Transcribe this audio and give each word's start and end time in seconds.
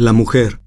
La 0.00 0.14
mujer. 0.14 0.62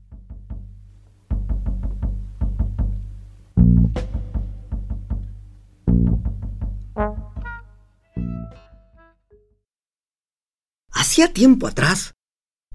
Hacía 10.91 11.33
tiempo 11.33 11.65
atrás 11.65 12.13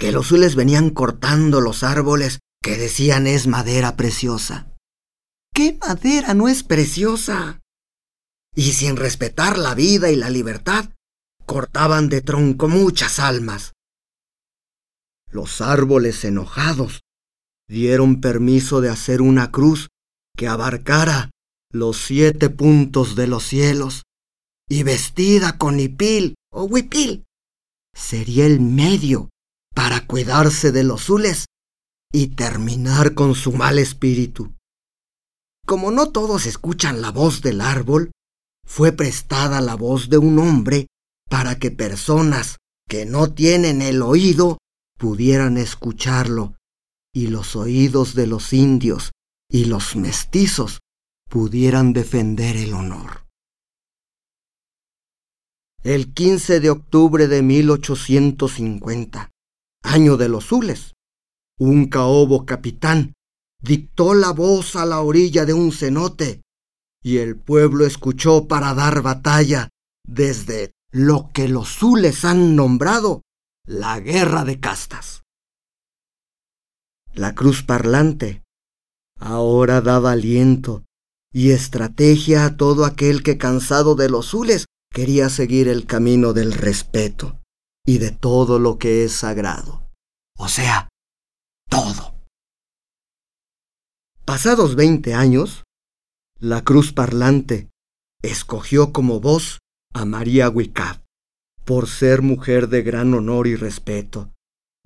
que 0.01 0.11
los 0.11 0.27
zules 0.27 0.57
venían 0.57 0.91
cortando 0.91 1.61
los 1.61 1.85
árboles 1.85 2.41
que 2.61 2.77
decían 2.77 3.29
es 3.29 3.47
madera 3.47 3.95
preciosa. 3.95 4.75
¿Qué 5.55 5.79
madera 5.81 6.35
no 6.35 6.49
es 6.49 6.65
preciosa? 6.65 7.61
Y 8.57 8.73
sin 8.73 8.97
respetar 8.97 9.59
la 9.59 9.77
vida 9.77 10.11
y 10.11 10.17
la 10.17 10.29
libertad, 10.29 10.87
cortaban 11.47 12.09
de 12.09 12.21
tronco 12.21 12.67
muchas 12.67 13.21
almas. 13.21 13.75
Los 15.31 15.61
árboles 15.61 16.25
enojados 16.25 17.01
dieron 17.69 18.21
permiso 18.21 18.81
de 18.81 18.89
hacer 18.89 19.21
una 19.21 19.51
cruz 19.51 19.89
que 20.37 20.49
abarcara 20.49 21.31
los 21.71 21.99
siete 21.99 22.49
puntos 22.49 23.15
de 23.15 23.27
los 23.27 23.45
cielos 23.45 24.05
y 24.69 24.83
vestida 24.83 25.59
con 25.59 25.79
hipil 25.79 26.35
o 26.51 26.65
huipil 26.65 27.25
sería 27.95 28.47
el 28.47 28.61
medio 28.61 29.29
para 29.75 30.07
cuidarse 30.07 30.73
de 30.73 30.85
los 30.85 31.05
zules 31.05 31.47
y 32.13 32.29
terminar 32.29 33.15
con 33.15 33.35
su 33.35 33.53
mal 33.53 33.79
espíritu. 33.79 34.55
Como 35.67 35.91
no 35.91 36.11
todos 36.11 36.47
escuchan 36.47 37.03
la 37.03 37.11
voz 37.11 37.43
del 37.43 37.61
árbol, 37.61 38.11
fue 38.67 38.93
prestada 38.93 39.61
la 39.61 39.75
voz 39.75 40.09
de 40.09 40.17
un 40.19 40.39
hombre 40.39 40.87
para 41.29 41.59
que 41.59 41.71
personas 41.71 42.57
que 42.89 43.05
no 43.05 43.33
tienen 43.33 43.83
el 43.83 44.01
oído 44.01 44.59
pudieran 44.99 45.57
escucharlo 45.57 46.57
y 47.15 47.29
los 47.29 47.57
oídos 47.57 48.15
de 48.15 48.27
los 48.27 48.53
indios 48.53 49.13
y 49.51 49.65
los 49.65 49.97
mestizos 49.97 50.81
pudieran 51.31 51.93
defender 51.93 52.57
el 52.57 52.75
honor. 52.75 53.27
El 55.83 56.13
15 56.13 56.61
de 56.61 56.71
octubre 56.71 57.29
de 57.29 57.43
1850, 57.43 59.31
año 59.85 60.17
de 60.17 60.29
los 60.29 60.47
Zules, 60.47 60.95
un 61.59 61.87
caobo 61.87 62.45
capitán 62.45 63.15
dictó 63.63 64.15
la 64.15 64.33
voz 64.33 64.77
a 64.77 64.85
la 64.85 65.01
orilla 65.01 65.47
de 65.47 65.55
un 65.55 65.73
cenote 65.73 66.43
y 67.03 67.19
el 67.19 67.37
pueblo 67.37 67.87
escuchó 67.87 68.49
para 68.49 68.75
dar 68.75 69.03
batalla 69.03 69.69
desde 70.05 70.73
lo 70.91 71.31
que 71.33 71.49
los 71.49 71.69
Zules 71.69 72.25
han 72.25 72.57
nombrado 72.57 73.23
la 73.69 74.01
guerra 74.01 74.47
de 74.47 74.61
castas. 74.61 75.25
La 77.13 77.35
cruz 77.35 77.63
parlante 77.63 78.43
ahora 79.21 79.83
daba 79.83 80.13
aliento 80.13 80.85
y 81.35 81.51
estrategia 81.51 82.47
a 82.47 82.57
todo 82.57 82.87
aquel 82.87 83.23
que 83.23 83.37
cansado 83.37 83.95
de 83.95 84.09
los 84.09 84.29
zules 84.29 84.65
quería 84.91 85.29
seguir 85.29 85.69
el 85.69 85.85
camino 85.85 86.33
del 86.33 86.55
respeto 86.55 87.43
y 87.85 87.99
de 87.99 88.11
todo 88.11 88.59
lo 88.59 88.79
que 88.79 89.05
es 89.05 89.13
sagrado. 89.13 89.87
O 90.39 90.49
sea, 90.49 90.89
todo. 91.69 92.15
Pasados 94.25 94.77
veinte 94.77 95.13
años, 95.13 95.65
la 96.39 96.65
cruz 96.65 96.95
parlante 96.95 97.69
escogió 98.23 98.95
como 98.95 99.21
voz 99.21 99.59
a 99.93 100.07
María 100.07 100.49
Wicab 100.49 101.03
por 101.69 101.87
ser 101.87 102.23
mujer 102.23 102.71
de 102.71 102.83
gran 102.83 103.13
honor 103.13 103.47
y 103.47 103.55
respeto, 103.55 104.33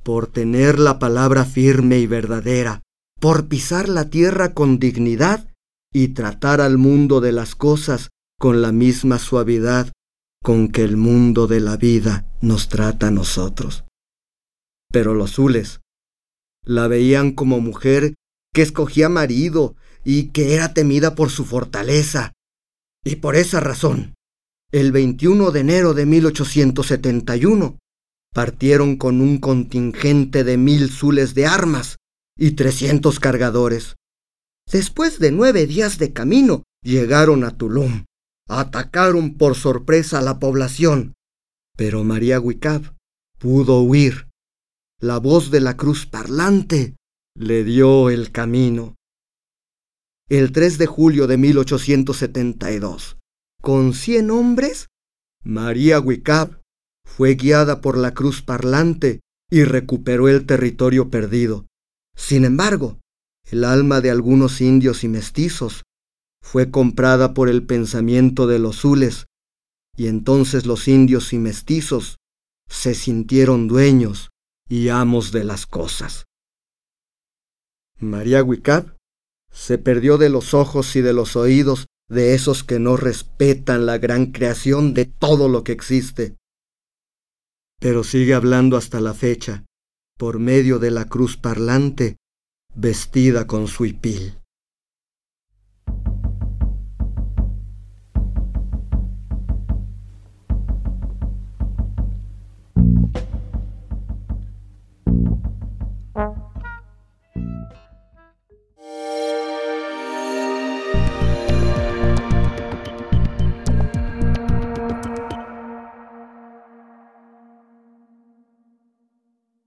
por 0.02 0.26
tener 0.26 0.80
la 0.80 0.98
palabra 0.98 1.44
firme 1.44 2.00
y 2.00 2.08
verdadera, 2.08 2.82
por 3.20 3.46
pisar 3.46 3.88
la 3.88 4.10
tierra 4.10 4.52
con 4.52 4.80
dignidad 4.80 5.48
y 5.94 6.08
tratar 6.08 6.60
al 6.60 6.78
mundo 6.78 7.20
de 7.20 7.30
las 7.30 7.54
cosas 7.54 8.08
con 8.36 8.62
la 8.62 8.72
misma 8.72 9.20
suavidad 9.20 9.92
con 10.42 10.72
que 10.72 10.82
el 10.82 10.96
mundo 10.96 11.46
de 11.46 11.60
la 11.60 11.76
vida 11.76 12.26
nos 12.40 12.68
trata 12.68 13.06
a 13.06 13.10
nosotros. 13.12 13.84
Pero 14.90 15.14
los 15.14 15.34
zules 15.34 15.82
la 16.64 16.88
veían 16.88 17.30
como 17.30 17.60
mujer 17.60 18.14
que 18.52 18.62
escogía 18.62 19.08
marido 19.08 19.76
y 20.02 20.30
que 20.30 20.56
era 20.56 20.74
temida 20.74 21.14
por 21.14 21.30
su 21.30 21.44
fortaleza. 21.44 22.32
Y 23.04 23.16
por 23.16 23.36
esa 23.36 23.60
razón 23.60 24.14
el 24.72 24.90
21 24.90 25.50
de 25.50 25.60
enero 25.60 25.92
de 25.92 26.06
1871, 26.06 27.78
partieron 28.32 28.96
con 28.96 29.20
un 29.20 29.38
contingente 29.38 30.44
de 30.44 30.56
mil 30.56 30.90
zules 30.90 31.34
de 31.34 31.46
armas 31.46 31.98
y 32.38 32.52
trescientos 32.52 33.20
cargadores. 33.20 33.96
Después 34.70 35.18
de 35.18 35.30
nueve 35.30 35.66
días 35.66 35.98
de 35.98 36.14
camino, 36.14 36.62
llegaron 36.82 37.44
a 37.44 37.56
Tulum. 37.56 38.04
Atacaron 38.48 39.34
por 39.34 39.54
sorpresa 39.54 40.18
a 40.18 40.22
la 40.22 40.38
población, 40.38 41.14
pero 41.76 42.02
María 42.02 42.40
Wicab 42.40 42.94
pudo 43.38 43.80
huir. 43.82 44.28
La 45.00 45.18
voz 45.18 45.50
de 45.50 45.60
la 45.60 45.76
cruz 45.76 46.06
parlante 46.06 46.96
le 47.34 47.64
dio 47.64 48.08
el 48.08 48.32
camino. 48.32 48.96
El 50.28 50.52
3 50.52 50.78
de 50.78 50.86
julio 50.86 51.26
de 51.26 51.36
1872, 51.36 53.18
con 53.62 53.94
cien 53.94 54.32
hombres, 54.32 54.88
María 55.44 56.00
Wicab 56.00 56.60
fue 57.06 57.36
guiada 57.36 57.80
por 57.80 57.96
la 57.96 58.12
cruz 58.12 58.42
parlante 58.42 59.20
y 59.50 59.62
recuperó 59.62 60.28
el 60.28 60.46
territorio 60.46 61.10
perdido. 61.10 61.66
Sin 62.16 62.44
embargo, 62.44 62.98
el 63.44 63.64
alma 63.64 64.00
de 64.00 64.10
algunos 64.10 64.60
indios 64.60 65.04
y 65.04 65.08
mestizos 65.08 65.84
fue 66.42 66.72
comprada 66.72 67.34
por 67.34 67.48
el 67.48 67.64
pensamiento 67.64 68.48
de 68.48 68.58
los 68.58 68.76
zules, 68.76 69.26
y 69.96 70.08
entonces 70.08 70.66
los 70.66 70.88
indios 70.88 71.32
y 71.32 71.38
mestizos 71.38 72.16
se 72.68 72.94
sintieron 72.94 73.68
dueños 73.68 74.30
y 74.68 74.88
amos 74.88 75.30
de 75.30 75.44
las 75.44 75.66
cosas. 75.66 76.24
María 78.00 78.42
Wicab 78.42 78.96
se 79.52 79.78
perdió 79.78 80.18
de 80.18 80.30
los 80.30 80.52
ojos 80.52 80.96
y 80.96 81.00
de 81.00 81.12
los 81.12 81.36
oídos 81.36 81.86
de 82.12 82.34
esos 82.34 82.62
que 82.62 82.78
no 82.78 82.98
respetan 82.98 83.86
la 83.86 83.96
gran 83.96 84.26
creación 84.26 84.92
de 84.92 85.06
todo 85.06 85.48
lo 85.48 85.64
que 85.64 85.72
existe. 85.72 86.36
Pero 87.80 88.04
sigue 88.04 88.34
hablando 88.34 88.76
hasta 88.76 89.00
la 89.00 89.14
fecha, 89.14 89.64
por 90.18 90.38
medio 90.38 90.78
de 90.78 90.90
la 90.90 91.06
cruz 91.06 91.38
parlante, 91.38 92.18
vestida 92.74 93.46
con 93.46 93.66
su 93.66 93.86
hipil. 93.86 94.41